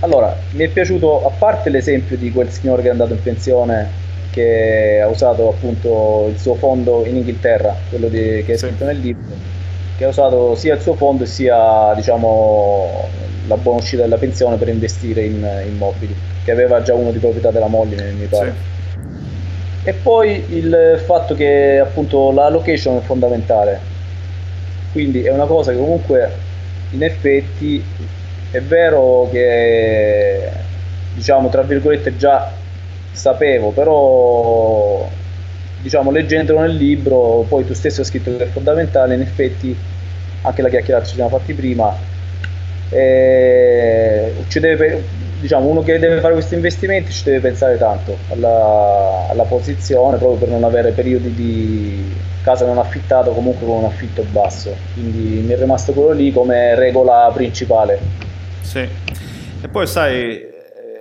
Allora, 0.00 0.34
mi 0.52 0.64
è 0.64 0.68
piaciuto, 0.68 1.26
a 1.26 1.30
parte 1.30 1.68
l'esempio 1.68 2.16
di 2.16 2.30
quel 2.30 2.50
signore 2.50 2.82
che 2.82 2.88
è 2.88 2.90
andato 2.90 3.12
in 3.12 3.22
pensione 3.22 3.99
che 4.30 5.00
ha 5.02 5.08
usato 5.08 5.48
appunto 5.48 6.28
il 6.30 6.38
suo 6.38 6.54
fondo 6.54 7.04
in 7.04 7.16
Inghilterra, 7.16 7.76
quello 7.88 8.08
di, 8.08 8.42
che 8.46 8.52
è 8.52 8.56
scritto 8.56 8.78
sì. 8.78 8.84
nel 8.84 8.98
libro, 8.98 9.34
che 9.96 10.04
ha 10.04 10.08
usato 10.08 10.54
sia 10.54 10.74
il 10.74 10.80
suo 10.80 10.94
fondo 10.94 11.24
sia 11.24 11.92
diciamo, 11.94 13.08
la 13.46 13.56
buona 13.56 13.80
uscita 13.80 14.02
della 14.02 14.16
pensione 14.16 14.56
per 14.56 14.68
investire 14.68 15.24
in 15.24 15.46
immobili, 15.66 16.14
che 16.44 16.50
aveva 16.50 16.82
già 16.82 16.94
uno 16.94 17.10
di 17.10 17.18
proprietà 17.18 17.50
della 17.50 17.66
moglie, 17.66 18.10
mi 18.12 18.26
pare. 18.26 18.54
Sì. 18.54 19.88
E 19.88 19.92
poi 19.94 20.44
il 20.50 21.02
fatto 21.04 21.34
che 21.34 21.80
appunto 21.82 22.30
la 22.32 22.48
location 22.48 22.98
è 22.98 23.00
fondamentale, 23.00 23.80
quindi 24.92 25.22
è 25.22 25.32
una 25.32 25.46
cosa 25.46 25.72
che 25.72 25.78
comunque 25.78 26.30
in 26.90 27.02
effetti 27.02 27.82
è 28.50 28.60
vero 28.60 29.28
che 29.30 30.50
diciamo 31.14 31.48
tra 31.48 31.62
virgolette 31.62 32.16
già 32.16 32.52
sapevo, 33.12 33.70
però 33.70 35.08
diciamo 35.80 36.10
leggendolo 36.10 36.60
nel 36.60 36.76
libro, 36.76 37.44
poi 37.48 37.64
tu 37.64 37.74
stesso 37.74 38.00
hai 38.00 38.06
scritto 38.06 38.36
che 38.36 38.44
è 38.44 38.48
fondamentale, 38.48 39.14
in 39.14 39.22
effetti 39.22 39.76
anche 40.42 40.62
la 40.62 40.68
chiacchierata 40.68 41.06
ci 41.06 41.14
siamo 41.14 41.30
fatti 41.30 41.52
prima, 41.54 41.94
eh, 42.90 44.32
deve, 44.52 45.04
diciamo, 45.40 45.66
uno 45.66 45.82
che 45.82 45.98
deve 45.98 46.20
fare 46.20 46.34
questi 46.34 46.54
investimenti 46.54 47.12
ci 47.12 47.24
deve 47.24 47.40
pensare 47.40 47.78
tanto 47.78 48.16
alla, 48.30 49.26
alla 49.28 49.44
posizione 49.44 50.16
proprio 50.16 50.38
per 50.38 50.48
non 50.48 50.64
avere 50.64 50.92
periodi 50.92 51.34
di 51.34 52.14
casa 52.42 52.64
non 52.64 52.78
affittato 52.78 53.32
comunque 53.32 53.66
con 53.66 53.78
un 53.78 53.84
affitto 53.84 54.24
basso, 54.30 54.74
quindi 54.94 55.42
mi 55.46 55.52
è 55.52 55.58
rimasto 55.58 55.92
quello 55.92 56.12
lì 56.12 56.32
come 56.32 56.74
regola 56.74 57.30
principale. 57.32 57.98
Sì, 58.62 58.78
e 58.78 59.68
poi 59.68 59.86
sai, 59.86 60.46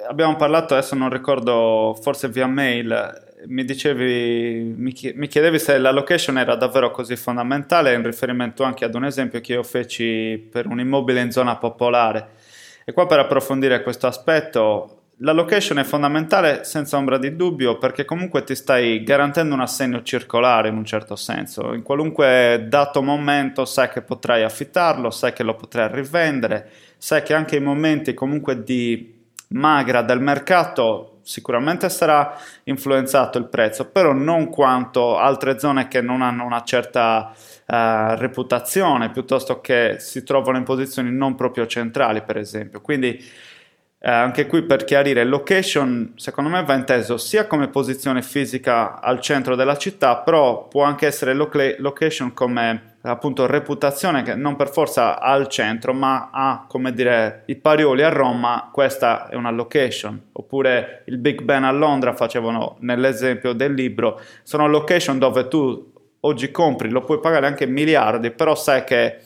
abbiamo 0.10 0.36
parlato 0.36 0.74
adesso 0.74 0.96
non 0.96 1.10
ricordo, 1.10 1.98
forse 2.01 2.30
via 2.30 2.48
mail, 2.48 3.28
mi 3.48 3.63
dicevi, 3.63 4.74
mi 4.75 5.28
chiedevi 5.28 5.60
se 5.60 5.78
la 5.78 5.92
location 5.92 6.38
era 6.38 6.56
davvero 6.56 6.92
così 6.92 7.16
fondamentale 7.16 7.94
in 7.94 8.04
riferimento 8.04 8.63
anche 8.63 8.84
ad 8.86 8.96
un 8.96 9.06
esempio 9.06 9.39
che 9.39 9.54
io 9.54 9.63
feci 9.63 10.50
per 10.51 10.66
un 10.66 10.80
immobile 10.80 11.22
in 11.22 11.32
zona 11.32 11.56
popolare. 11.56 12.38
E 12.84 12.92
qua 12.92 13.06
per 13.06 13.20
approfondire 13.20 13.84
questo 13.84 14.08
aspetto, 14.08 14.96
la 15.18 15.32
location 15.32 15.78
è 15.78 15.84
fondamentale 15.84 16.63
senza 16.63 16.98
ombra 16.98 17.18
di 17.18 17.36
dubbio 17.36 17.78
perché 17.78 18.04
comunque 18.04 18.44
ti 18.44 18.56
stai 18.56 19.04
garantendo 19.04 19.54
un 19.54 19.62
assegno 19.62 20.01
circolare 20.01 20.70
in 20.70 20.75
un 20.75 20.86
certo 20.86 21.16
senso. 21.16 21.74
In 21.74 21.84
qualunque 21.84 22.66
dato 22.68 23.04
momento 23.04 23.63
sai 23.63 23.89
che 23.89 24.01
potrai 24.01 24.44
affittarlo, 24.44 25.12
sai 25.12 25.34
che 25.34 25.44
lo 25.44 25.54
potrai 25.56 25.89
rivendere, 25.92 26.70
sai 26.98 27.22
che 27.22 27.36
anche 27.36 27.58
in 27.58 27.63
momenti 27.63 28.13
comunque 28.13 28.63
di 28.63 29.18
magra 29.50 30.01
del 30.01 30.20
mercato 30.20 31.20
sicuramente 31.29 31.89
sarà 31.89 32.36
influenzato 32.63 33.38
il 33.38 33.46
prezzo, 33.46 33.86
però 33.86 34.13
non 34.13 34.50
quanto 34.50 35.18
altre 35.18 35.60
zone 35.60 35.88
che 35.88 36.01
non 36.01 36.24
hanno 36.24 36.44
una 36.44 36.63
certa 36.63 37.32
uh, 37.32 38.15
reputazione, 38.15 39.12
piuttosto 39.12 39.62
che 39.62 39.98
si 40.00 40.24
trovano 40.24 40.58
in 40.58 40.63
posizioni 40.63 41.12
non 41.12 41.36
proprio 41.36 41.68
centrali, 41.68 42.24
per 42.24 42.38
esempio. 42.38 42.82
Quindi 42.82 43.20
uh, 43.20 44.08
anche 44.08 44.48
qui 44.48 44.63
per 44.63 44.86
chiarire, 44.86 45.24
location 45.24 46.13
secondo 46.15 46.50
me 46.50 46.63
va 46.63 46.74
inteso 46.74 47.18
sia 47.18 47.46
come 47.46 47.68
posizione 47.68 48.24
fisica 48.24 49.00
al 49.00 49.20
centro 49.20 49.56
della 49.56 49.77
città, 49.77 50.18
però 50.18 50.68
può 50.68 50.84
anche 50.84 51.06
essere 51.06 51.34
location 51.34 52.34
come 52.34 52.88
appunto 53.01 53.46
reputazione 53.46 54.24
che 54.24 54.36
non 54.36 54.56
per 54.56 54.70
forza 54.70 55.20
ha 55.20 55.32
al 55.32 55.48
centro 55.48 55.94
ma 55.94 56.29
ha 56.32 56.65
come 56.68 56.94
dire 56.94 57.44
i 57.46 57.56
Parioli 57.56 58.03
a 58.03 58.10
Roma 58.10 58.70
questa 58.72 59.29
è 59.29 59.36
una 59.36 59.51
location. 59.51 60.22
Oppure 60.34 61.03
il 61.06 61.18
Big 61.18 61.41
Ben 61.41 61.63
a 61.63 61.72
Londra 61.72 62.13
facevano 62.13 62.77
nell'esempio 62.79 63.53
del 63.53 63.74
libro 63.74 64.20
sono 64.44 64.68
location 64.68 65.18
dove 65.18 65.48
tu 65.48 65.94
oggi 66.22 66.51
compri 66.51 66.89
lo 66.89 67.03
puoi 67.03 67.20
pagare 67.20 67.48
anche 67.48 67.65
miliardi 67.65 68.32
però 68.32 68.56
sai 68.56 68.84
che 68.84 69.18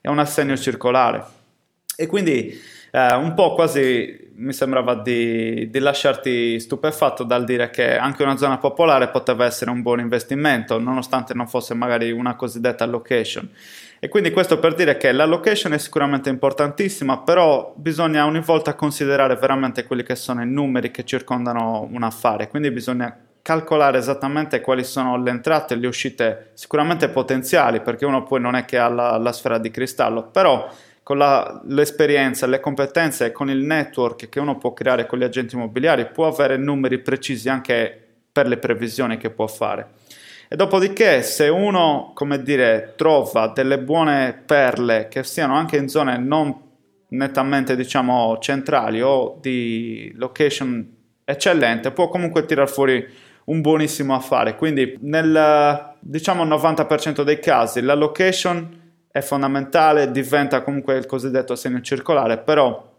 è 0.00 0.08
un 0.08 0.18
assegno 0.18 0.56
circolare 0.56 1.40
e 2.02 2.06
quindi 2.08 2.60
eh, 2.90 3.14
un 3.14 3.32
po' 3.34 3.54
quasi 3.54 4.30
mi 4.34 4.52
sembrava 4.52 4.96
di, 4.96 5.70
di, 5.70 5.78
lasciarti 5.78 6.58
stupefatto 6.58 7.22
dal 7.22 7.44
dire 7.44 7.70
che 7.70 7.96
anche 7.96 8.24
una 8.24 8.36
zona 8.36 8.58
popolare 8.58 9.08
poteva 9.08 9.44
essere 9.44 9.70
un 9.70 9.82
buon 9.82 10.00
investimento, 10.00 10.80
nonostante 10.80 11.32
non 11.32 11.46
fosse 11.46 11.74
magari 11.74 12.10
una 12.10 12.34
cosiddetta 12.34 12.84
location. 12.86 13.48
E 14.00 14.08
quindi 14.08 14.32
questo 14.32 14.58
per 14.58 14.74
dire 14.74 14.96
che 14.96 15.12
la 15.12 15.26
location 15.26 15.74
è 15.74 15.78
sicuramente 15.78 16.28
importantissima, 16.28 17.18
però 17.18 17.72
bisogna 17.76 18.26
ogni 18.26 18.40
volta 18.40 18.74
considerare 18.74 19.36
veramente 19.36 19.84
quelli 19.84 20.02
che 20.02 20.16
sono 20.16 20.42
i 20.42 20.46
numeri 20.48 20.90
che 20.90 21.04
circondano 21.04 21.88
un 21.88 22.02
affare, 22.02 22.48
quindi 22.48 22.72
bisogna 22.72 23.16
calcolare 23.42 23.98
esattamente 23.98 24.60
quali 24.60 24.84
sono 24.84 25.20
le 25.20 25.30
entrate 25.30 25.74
e 25.74 25.76
le 25.76 25.86
uscite 25.86 26.50
sicuramente 26.54 27.08
potenziali, 27.08 27.80
perché 27.80 28.04
uno 28.04 28.24
poi 28.24 28.40
non 28.40 28.56
è 28.56 28.64
che 28.64 28.78
ha 28.78 28.88
la, 28.88 29.16
la 29.18 29.32
sfera 29.32 29.58
di 29.58 29.70
cristallo, 29.70 30.24
però 30.24 30.68
con 31.02 31.18
la, 31.18 31.60
l'esperienza, 31.66 32.46
le 32.46 32.60
competenze 32.60 33.26
e 33.26 33.32
con 33.32 33.50
il 33.50 33.58
network 33.58 34.28
che 34.28 34.40
uno 34.40 34.56
può 34.56 34.72
creare 34.72 35.06
con 35.06 35.18
gli 35.18 35.24
agenti 35.24 35.56
immobiliari 35.56 36.06
può 36.06 36.26
avere 36.26 36.56
numeri 36.56 37.00
precisi 37.00 37.48
anche 37.48 37.98
per 38.30 38.46
le 38.46 38.56
previsioni 38.56 39.16
che 39.16 39.30
può 39.30 39.46
fare. 39.46 40.00
E 40.48 40.56
dopodiché, 40.56 41.22
se 41.22 41.48
uno, 41.48 42.12
come 42.14 42.42
dire, 42.42 42.92
trova 42.96 43.48
delle 43.48 43.78
buone 43.78 44.38
perle 44.44 45.08
che 45.08 45.24
siano 45.24 45.54
anche 45.54 45.76
in 45.76 45.88
zone 45.88 46.18
non 46.18 46.54
nettamente, 47.08 47.74
diciamo, 47.74 48.38
centrali 48.38 49.00
o 49.00 49.38
di 49.40 50.12
location 50.16 50.94
eccellente, 51.24 51.90
può 51.90 52.08
comunque 52.08 52.44
tirar 52.44 52.68
fuori 52.68 53.06
un 53.44 53.60
buonissimo 53.60 54.14
affare. 54.14 54.54
Quindi, 54.56 54.96
nel 55.00 55.94
diciamo 56.00 56.44
90% 56.44 57.22
dei 57.22 57.38
casi, 57.38 57.80
la 57.80 57.94
location 57.94 58.80
è 59.12 59.20
fondamentale, 59.20 60.10
diventa 60.10 60.62
comunque 60.62 60.96
il 60.96 61.04
cosiddetto 61.04 61.54
segno 61.54 61.82
circolare, 61.82 62.38
però 62.38 62.90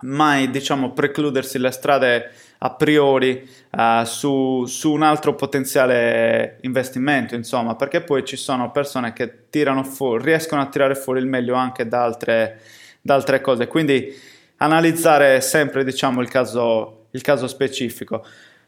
mai 0.00 0.50
diciamo 0.50 0.92
precludersi 0.92 1.58
le 1.58 1.70
strade 1.70 2.30
a 2.58 2.70
priori 2.72 3.48
uh, 3.70 4.04
su, 4.04 4.64
su, 4.66 4.92
un 4.92 5.02
altro 5.02 5.34
potenziale 5.34 6.58
investimento, 6.62 7.36
insomma, 7.36 7.76
perché 7.76 8.02
poi 8.02 8.24
ci 8.24 8.36
sono 8.36 8.72
persone 8.72 9.12
che 9.12 9.48
tirano 9.48 9.84
fuori, 9.84 10.24
riescono 10.24 10.60
a 10.60 10.66
tirare 10.66 10.96
fuori 10.96 11.20
il 11.20 11.26
meglio 11.26 11.54
anche 11.54 11.86
da 11.86 12.02
altre, 12.02 12.60
da 13.00 13.14
altre 13.14 13.40
cose. 13.40 13.68
Quindi 13.68 14.12
analizzare 14.56 15.40
sempre 15.40 15.84
diciamo 15.84 16.20
il 16.20 16.28
caso, 16.28 17.06
il 17.12 17.22
caso 17.22 17.46
specifico. 17.46 18.26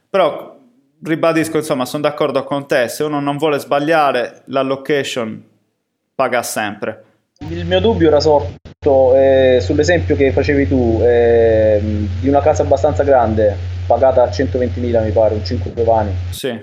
Però 0.09 0.56
ribadisco, 1.02 1.56
insomma, 1.56 1.85
sono 1.85 2.04
d'accordo 2.04 2.44
con 2.44 2.66
te, 2.66 2.88
se 2.88 3.02
uno 3.02 3.21
non 3.21 3.37
vuole 3.37 3.59
sbagliare 3.59 4.42
la 4.47 4.62
location 4.62 5.50
paga 6.14 6.42
sempre. 6.42 7.04
Il 7.49 7.66
mio 7.66 7.81
dubbio 7.81 8.09
era 8.09 8.21
sorto 8.21 9.14
eh, 9.14 9.59
sull'esempio 9.61 10.14
che 10.16 10.33
facevi 10.33 10.69
tu 10.69 11.00
eh, 11.02 11.81
di 12.21 12.28
una 12.28 12.40
casa 12.40 12.62
abbastanza 12.62 13.02
grande, 13.02 13.57
pagata 13.87 14.23
a 14.23 14.28
120.000 14.28 15.02
mi 15.02 15.11
pare, 15.11 15.35
un 15.35 15.45
5 15.45 15.71
piovani. 15.71 16.14
Sì, 16.31 16.57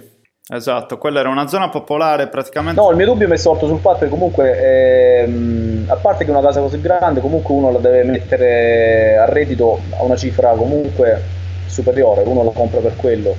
esatto, 0.47 0.97
quella 0.97 1.19
era 1.19 1.29
una 1.29 1.47
zona 1.47 1.69
popolare 1.69 2.27
praticamente... 2.27 2.79
No, 2.79 2.91
il 2.91 2.95
mio 2.95 3.07
dubbio 3.07 3.27
mi 3.27 3.33
è 3.33 3.37
sorto 3.37 3.67
sul 3.67 3.79
fatto 3.79 3.99
che 3.99 4.09
comunque, 4.09 5.23
ehm, 5.23 5.85
a 5.87 5.95
parte 5.95 6.23
che 6.23 6.31
una 6.31 6.41
casa 6.41 6.61
così 6.61 6.79
grande, 6.79 7.19
comunque 7.19 7.53
uno 7.53 7.71
la 7.71 7.79
deve 7.79 8.03
mettere 8.03 9.17
a 9.17 9.25
reddito 9.25 9.81
a 9.97 10.03
una 10.03 10.15
cifra 10.15 10.51
comunque 10.51 11.21
superiore, 11.65 12.23
uno 12.25 12.43
la 12.43 12.51
compra 12.51 12.79
per 12.79 12.95
quello. 12.95 13.35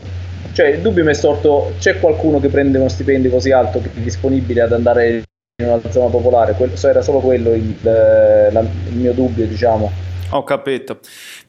Cioè, 0.53 0.67
il 0.67 0.81
dubbio 0.81 1.05
mi 1.05 1.11
è 1.11 1.15
sorto, 1.15 1.73
c'è 1.79 1.99
qualcuno 2.01 2.41
che 2.41 2.49
prende 2.49 2.79
uno 2.79 2.89
stipendio 2.89 3.31
così 3.31 3.51
alto 3.51 3.81
che 3.81 3.89
è 3.95 4.01
disponibile 4.01 4.61
ad 4.61 4.73
andare 4.73 5.23
in 5.63 5.69
una 5.69 5.91
zona 5.91 6.11
popolare, 6.11 6.55
quello, 6.55 6.75
era 6.83 7.03
solo 7.03 7.21
quello 7.21 7.53
il, 7.53 7.75
eh, 7.83 8.51
la, 8.53 8.61
il 8.61 8.97
mio 8.97 9.13
dubbio, 9.13 9.47
diciamo. 9.47 9.91
Ho 10.31 10.45
capito. 10.45 10.99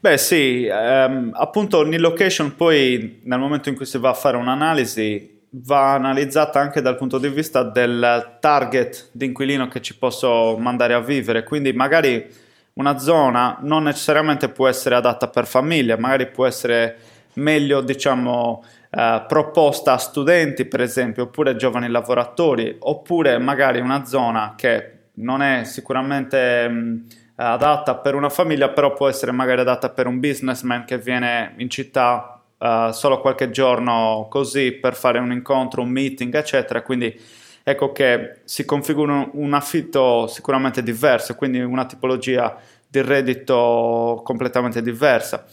Beh 0.00 0.18
sì, 0.18 0.66
ehm, 0.66 1.30
appunto 1.34 1.78
ogni 1.78 1.98
location 1.98 2.56
poi 2.56 3.20
nel 3.24 3.38
momento 3.38 3.68
in 3.68 3.76
cui 3.76 3.86
si 3.86 3.98
va 3.98 4.10
a 4.10 4.14
fare 4.14 4.36
un'analisi 4.36 5.30
va 5.54 5.94
analizzata 5.94 6.58
anche 6.58 6.80
dal 6.80 6.96
punto 6.96 7.18
di 7.18 7.28
vista 7.28 7.62
del 7.62 8.38
target 8.40 9.10
di 9.12 9.26
inquilino 9.26 9.68
che 9.68 9.82
ci 9.82 9.96
posso 9.96 10.56
mandare 10.56 10.94
a 10.94 11.00
vivere, 11.00 11.44
quindi 11.44 11.72
magari 11.72 12.26
una 12.74 12.98
zona 12.98 13.58
non 13.60 13.82
necessariamente 13.82 14.48
può 14.48 14.66
essere 14.66 14.94
adatta 14.94 15.28
per 15.28 15.46
famiglia, 15.46 15.98
magari 15.98 16.26
può 16.28 16.46
essere 16.46 16.96
meglio 17.34 17.82
diciamo 17.82 18.64
eh, 18.94 19.24
proposta 19.26 19.94
a 19.94 19.96
studenti, 19.96 20.66
per 20.66 20.82
esempio, 20.82 21.22
oppure 21.22 21.56
giovani 21.56 21.88
lavoratori, 21.88 22.76
oppure 22.78 23.38
magari 23.38 23.80
una 23.80 24.04
zona 24.04 24.52
che 24.54 24.90
non 25.14 25.40
è 25.40 25.64
sicuramente 25.64 26.68
mh, 26.68 27.06
adatta 27.36 27.96
per 27.96 28.14
una 28.14 28.28
famiglia, 28.28 28.68
però 28.68 28.92
può 28.92 29.08
essere 29.08 29.32
magari 29.32 29.62
adatta 29.62 29.88
per 29.88 30.06
un 30.06 30.20
businessman 30.20 30.84
che 30.84 30.98
viene 30.98 31.54
in 31.56 31.70
città 31.70 32.38
uh, 32.58 32.90
solo 32.90 33.20
qualche 33.20 33.48
giorno 33.50 34.26
così 34.28 34.72
per 34.72 34.94
fare 34.94 35.18
un 35.18 35.32
incontro, 35.32 35.80
un 35.80 35.88
meeting, 35.88 36.34
eccetera. 36.34 36.82
Quindi 36.82 37.18
ecco 37.62 37.92
che 37.92 38.40
si 38.44 38.66
configura 38.66 39.26
un 39.32 39.54
affitto 39.54 40.26
sicuramente 40.26 40.82
diverso, 40.82 41.34
quindi 41.34 41.60
una 41.60 41.86
tipologia 41.86 42.56
di 42.86 43.00
reddito 43.00 44.20
completamente 44.22 44.82
diversa. 44.82 45.46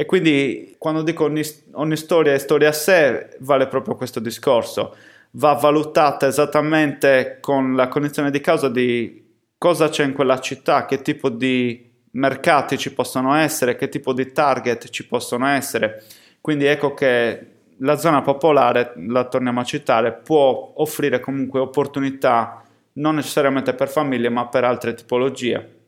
E 0.00 0.06
quindi 0.06 0.76
quando 0.78 1.02
dico 1.02 1.24
ogni, 1.24 1.42
ogni 1.72 1.96
storia 1.98 2.32
è 2.32 2.38
storia 2.38 2.70
a 2.70 2.72
sé, 2.72 3.36
vale 3.40 3.66
proprio 3.66 3.96
questo 3.96 4.18
discorso. 4.18 4.96
Va 5.32 5.52
valutata 5.52 6.26
esattamente 6.26 7.36
con 7.42 7.76
la 7.76 7.88
condizione 7.88 8.30
di 8.30 8.40
causa 8.40 8.70
di 8.70 9.22
cosa 9.58 9.90
c'è 9.90 10.06
in 10.06 10.14
quella 10.14 10.40
città, 10.40 10.86
che 10.86 11.02
tipo 11.02 11.28
di 11.28 11.86
mercati 12.12 12.78
ci 12.78 12.94
possono 12.94 13.34
essere, 13.34 13.76
che 13.76 13.90
tipo 13.90 14.14
di 14.14 14.32
target 14.32 14.88
ci 14.88 15.06
possono 15.06 15.46
essere. 15.46 16.02
Quindi 16.40 16.64
ecco 16.64 16.94
che 16.94 17.46
la 17.80 17.98
zona 17.98 18.22
popolare, 18.22 18.94
la 19.06 19.24
torniamo 19.24 19.60
a 19.60 19.64
citare, 19.64 20.14
può 20.14 20.72
offrire 20.76 21.20
comunque 21.20 21.60
opportunità 21.60 22.64
non 22.94 23.16
necessariamente 23.16 23.74
per 23.74 23.90
famiglie 23.90 24.30
ma 24.30 24.46
per 24.46 24.64
altre 24.64 24.94
tipologie. 24.94 25.80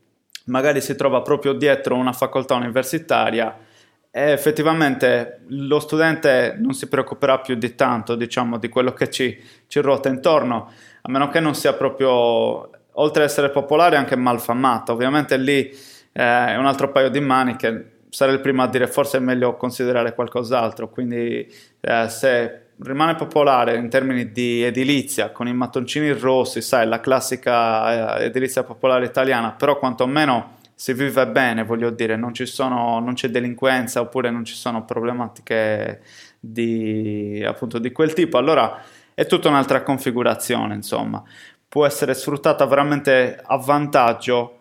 Magari 0.48 0.82
si 0.82 0.94
trova 0.96 1.22
proprio 1.22 1.54
dietro 1.54 1.96
una 1.96 2.12
facoltà 2.12 2.56
universitaria 2.56 3.70
e 4.14 4.30
effettivamente 4.30 5.40
lo 5.48 5.80
studente 5.80 6.54
non 6.58 6.74
si 6.74 6.86
preoccuperà 6.86 7.38
più 7.38 7.54
di 7.54 7.74
tanto, 7.74 8.14
diciamo, 8.14 8.58
di 8.58 8.68
quello 8.68 8.92
che 8.92 9.08
ci, 9.08 9.42
ci 9.66 9.80
ruota 9.80 10.10
intorno, 10.10 10.70
a 11.00 11.10
meno 11.10 11.28
che 11.30 11.40
non 11.40 11.54
sia 11.54 11.72
proprio, 11.72 12.70
oltre 12.92 13.22
ad 13.22 13.30
essere 13.30 13.48
popolare, 13.48 13.96
anche 13.96 14.14
malfamato. 14.14 14.92
Ovviamente 14.92 15.38
lì 15.38 15.66
eh, 15.66 15.76
è 16.12 16.56
un 16.56 16.66
altro 16.66 16.92
paio 16.92 17.08
di 17.08 17.20
maniche, 17.20 18.00
sarei 18.10 18.34
il 18.34 18.42
primo 18.42 18.62
a 18.62 18.68
dire 18.68 18.86
forse 18.86 19.16
è 19.16 19.20
meglio 19.20 19.56
considerare 19.56 20.14
qualcos'altro, 20.14 20.90
quindi 20.90 21.50
eh, 21.80 22.08
se 22.10 22.66
rimane 22.82 23.14
popolare 23.14 23.76
in 23.76 23.88
termini 23.88 24.30
di 24.30 24.62
edilizia, 24.62 25.30
con 25.30 25.48
i 25.48 25.54
mattoncini 25.54 26.12
rossi, 26.12 26.60
sai, 26.60 26.86
la 26.86 27.00
classica 27.00 28.18
eh, 28.18 28.24
edilizia 28.24 28.62
popolare 28.62 29.06
italiana, 29.06 29.52
però 29.52 29.78
quantomeno 29.78 30.60
si 30.82 30.94
vive 30.94 31.28
bene, 31.28 31.62
voglio 31.62 31.90
dire, 31.90 32.16
non, 32.16 32.34
sono, 32.34 32.98
non 32.98 33.14
c'è 33.14 33.28
delinquenza 33.28 34.00
oppure 34.00 34.30
non 34.30 34.44
ci 34.44 34.56
sono 34.56 34.84
problematiche 34.84 36.02
di, 36.40 37.40
appunto, 37.46 37.78
di 37.78 37.92
quel 37.92 38.12
tipo, 38.14 38.36
allora 38.36 38.82
è 39.14 39.24
tutta 39.26 39.48
un'altra 39.48 39.84
configurazione, 39.84 40.74
insomma. 40.74 41.22
Può 41.68 41.86
essere 41.86 42.14
sfruttata 42.14 42.66
veramente 42.66 43.40
a 43.40 43.58
vantaggio 43.58 44.58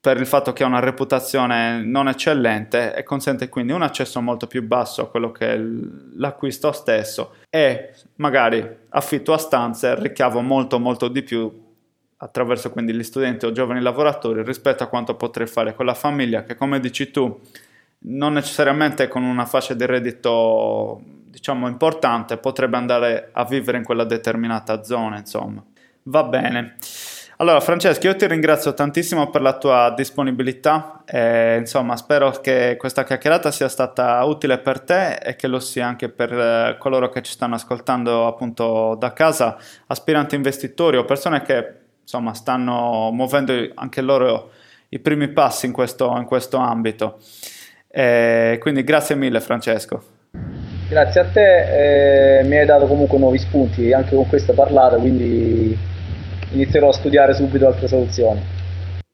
per 0.00 0.18
il 0.18 0.26
fatto 0.26 0.52
che 0.52 0.64
ha 0.64 0.66
una 0.66 0.80
reputazione 0.80 1.84
non 1.84 2.08
eccellente 2.08 2.92
e 2.92 3.04
consente 3.04 3.48
quindi 3.48 3.70
un 3.70 3.82
accesso 3.82 4.20
molto 4.20 4.48
più 4.48 4.66
basso 4.66 5.02
a 5.02 5.08
quello 5.08 5.30
che 5.30 5.52
è 5.52 5.60
l'acquisto 6.16 6.72
stesso 6.72 7.34
e 7.48 7.94
magari 8.16 8.66
affitto 8.88 9.32
a 9.32 9.38
stanze 9.38 9.94
ricavo 10.00 10.40
molto 10.40 10.80
molto 10.80 11.06
di 11.06 11.22
più 11.22 11.68
attraverso 12.22 12.70
quindi 12.70 12.92
gli 12.92 13.02
studenti 13.02 13.46
o 13.46 13.52
giovani 13.52 13.80
lavoratori 13.80 14.42
rispetto 14.42 14.82
a 14.82 14.86
quanto 14.86 15.14
potrei 15.14 15.46
fare 15.46 15.74
con 15.74 15.86
la 15.86 15.94
famiglia 15.94 16.42
che 16.42 16.54
come 16.54 16.78
dici 16.80 17.10
tu 17.10 17.40
non 18.02 18.34
necessariamente 18.34 19.08
con 19.08 19.22
una 19.22 19.46
fascia 19.46 19.74
di 19.74 19.86
reddito 19.86 21.00
diciamo 21.04 21.68
importante 21.68 22.36
potrebbe 22.36 22.76
andare 22.76 23.30
a 23.32 23.44
vivere 23.44 23.78
in 23.78 23.84
quella 23.84 24.04
determinata 24.04 24.82
zona 24.82 25.18
insomma. 25.18 25.64
Va 26.04 26.24
bene. 26.24 26.76
Allora 27.36 27.60
Francesco 27.60 28.06
io 28.06 28.16
ti 28.16 28.26
ringrazio 28.26 28.74
tantissimo 28.74 29.30
per 29.30 29.40
la 29.40 29.56
tua 29.56 29.94
disponibilità 29.96 31.02
e, 31.06 31.56
insomma 31.56 31.96
spero 31.96 32.30
che 32.32 32.76
questa 32.78 33.02
chiacchierata 33.02 33.50
sia 33.50 33.68
stata 33.68 34.22
utile 34.24 34.58
per 34.58 34.80
te 34.80 35.14
e 35.14 35.36
che 35.36 35.46
lo 35.46 35.58
sia 35.58 35.86
anche 35.86 36.10
per 36.10 36.32
eh, 36.32 36.76
coloro 36.78 37.08
che 37.08 37.22
ci 37.22 37.32
stanno 37.32 37.54
ascoltando 37.54 38.26
appunto 38.26 38.94
da 38.98 39.14
casa 39.14 39.56
aspiranti 39.86 40.34
investitori 40.34 40.98
o 40.98 41.06
persone 41.06 41.40
che 41.40 41.79
insomma, 42.10 42.34
stanno 42.34 43.10
muovendo 43.12 43.52
anche 43.74 44.00
loro 44.00 44.50
i 44.88 44.98
primi 44.98 45.28
passi 45.28 45.66
in 45.66 45.72
questo, 45.72 46.12
in 46.16 46.24
questo 46.24 46.56
ambito. 46.56 47.20
Eh, 47.88 48.58
quindi 48.60 48.82
grazie 48.82 49.14
mille 49.14 49.40
Francesco. 49.40 50.02
Grazie 50.88 51.20
a 51.20 51.24
te, 51.26 52.38
eh, 52.40 52.44
mi 52.44 52.56
hai 52.56 52.66
dato 52.66 52.86
comunque 52.86 53.16
nuovi 53.16 53.38
spunti 53.38 53.92
anche 53.92 54.16
con 54.16 54.26
questa 54.26 54.52
parlata, 54.52 54.96
quindi 54.96 55.78
inizierò 56.50 56.88
a 56.88 56.92
studiare 56.92 57.32
subito 57.32 57.68
altre 57.68 57.86
soluzioni. 57.86 58.42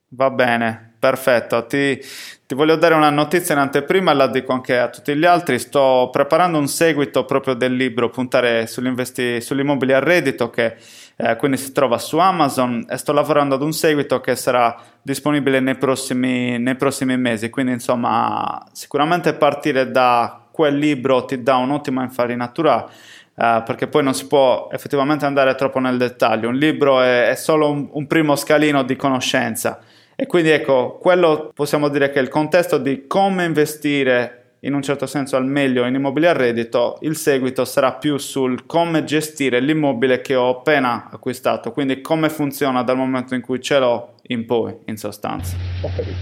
Va 0.08 0.30
bene, 0.30 0.85
perfetto. 0.98 1.66
Ti, 1.66 2.00
ti 2.46 2.54
voglio 2.54 2.76
dare 2.76 2.94
una 2.94 3.10
notizia 3.10 3.54
in 3.54 3.60
anteprima 3.60 4.12
e 4.12 4.14
la 4.14 4.28
dico 4.28 4.52
anche 4.52 4.78
a 4.78 4.88
tutti 4.88 5.14
gli 5.16 5.24
altri. 5.24 5.58
Sto 5.58 6.10
preparando 6.12 6.58
un 6.58 6.68
seguito 6.68 7.24
proprio 7.24 7.54
del 7.54 7.74
libro 7.74 8.08
Puntare 8.08 8.66
sugli 8.66 9.58
immobili 9.58 9.92
a 9.92 9.98
reddito 9.98 10.50
che 10.50 10.76
eh, 11.16 11.36
quindi 11.36 11.56
si 11.56 11.72
trova 11.72 11.98
su 11.98 12.18
Amazon 12.18 12.86
e 12.88 12.96
sto 12.98 13.12
lavorando 13.12 13.54
ad 13.54 13.62
un 13.62 13.72
seguito 13.72 14.20
che 14.20 14.36
sarà 14.36 14.76
disponibile 15.00 15.60
nei 15.60 15.76
prossimi, 15.76 16.58
nei 16.58 16.76
prossimi 16.76 17.16
mesi, 17.16 17.48
quindi 17.48 17.72
insomma 17.72 18.64
sicuramente 18.72 19.32
partire 19.32 19.90
da 19.90 20.40
quel 20.50 20.76
libro 20.76 21.24
ti 21.24 21.42
dà 21.42 21.56
un'ottima 21.56 22.02
infarinatura 22.02 22.88
Uh, 23.36 23.62
perché 23.64 23.86
poi 23.86 24.02
non 24.02 24.14
si 24.14 24.26
può 24.28 24.70
effettivamente 24.72 25.26
andare 25.26 25.54
troppo 25.56 25.78
nel 25.78 25.98
dettaglio. 25.98 26.48
Un 26.48 26.54
libro 26.54 27.02
è, 27.02 27.28
è 27.28 27.34
solo 27.34 27.70
un, 27.70 27.86
un, 27.92 28.06
primo 28.06 28.34
scalino 28.34 28.82
di 28.82 28.96
conoscenza 28.96 29.78
e 30.16 30.26
quindi 30.26 30.48
ecco, 30.48 30.96
quello 30.98 31.52
possiamo 31.54 31.88
dire 31.88 32.10
che 32.10 32.18
è 32.18 32.22
il 32.22 32.28
contesto 32.28 32.78
di 32.78 33.06
come 33.06 33.44
investire 33.44 34.54
in 34.60 34.72
un 34.72 34.80
certo 34.82 35.06
senso 35.06 35.36
al 35.36 35.44
meglio 35.44 35.84
in 35.84 35.94
immobile 35.94 36.28
a 36.28 36.32
reddito, 36.32 36.96
il 37.02 37.16
seguito 37.16 37.64
sarà 37.64 37.92
più 37.92 38.16
sul 38.16 38.64
come 38.66 39.04
gestire 39.04 39.60
l'immobile 39.60 40.22
che 40.22 40.34
ho 40.34 40.48
appena 40.48 41.08
acquistato, 41.12 41.70
quindi 41.70 42.00
come 42.00 42.30
funziona 42.30 42.82
dal 42.82 42.96
momento 42.96 43.34
in 43.34 43.42
cui 43.42 43.60
ce 43.60 43.78
l'ho 43.78 44.14
in 44.28 44.46
poi, 44.46 44.74
in 44.86 44.96
sostanza. 44.96 45.54
Ho 45.82 45.90
capito. 45.94 46.16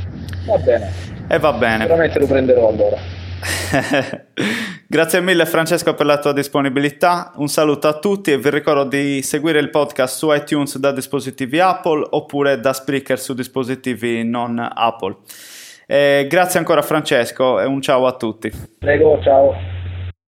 Va 0.46 0.58
bene. 0.58 0.92
E 1.28 1.38
va 1.38 1.52
bene. 1.52 1.82
Sicuramente 1.82 2.18
lo 2.18 2.26
prenderò 2.26 2.68
allora. 2.68 3.23
Grazie 4.86 5.20
mille 5.20 5.46
Francesco 5.46 5.94
per 5.94 6.06
la 6.06 6.18
tua 6.18 6.32
disponibilità, 6.32 7.32
un 7.36 7.48
saluto 7.48 7.88
a 7.88 7.98
tutti 7.98 8.32
e 8.32 8.38
vi 8.38 8.50
ricordo 8.50 8.84
di 8.84 9.22
seguire 9.22 9.58
il 9.58 9.70
podcast 9.70 10.16
su 10.16 10.32
iTunes 10.32 10.78
da 10.78 10.92
dispositivi 10.92 11.60
Apple 11.60 12.06
oppure 12.10 12.60
da 12.60 12.72
Spreaker 12.72 13.18
su 13.18 13.34
dispositivi 13.34 14.24
non 14.24 14.58
Apple. 14.58 15.16
Eh, 15.86 16.26
grazie 16.28 16.58
ancora 16.58 16.82
Francesco 16.82 17.60
e 17.60 17.66
un 17.66 17.80
ciao 17.82 18.06
a 18.06 18.12
tutti. 18.16 18.50
Prego, 18.78 19.20
ciao. 19.22 19.83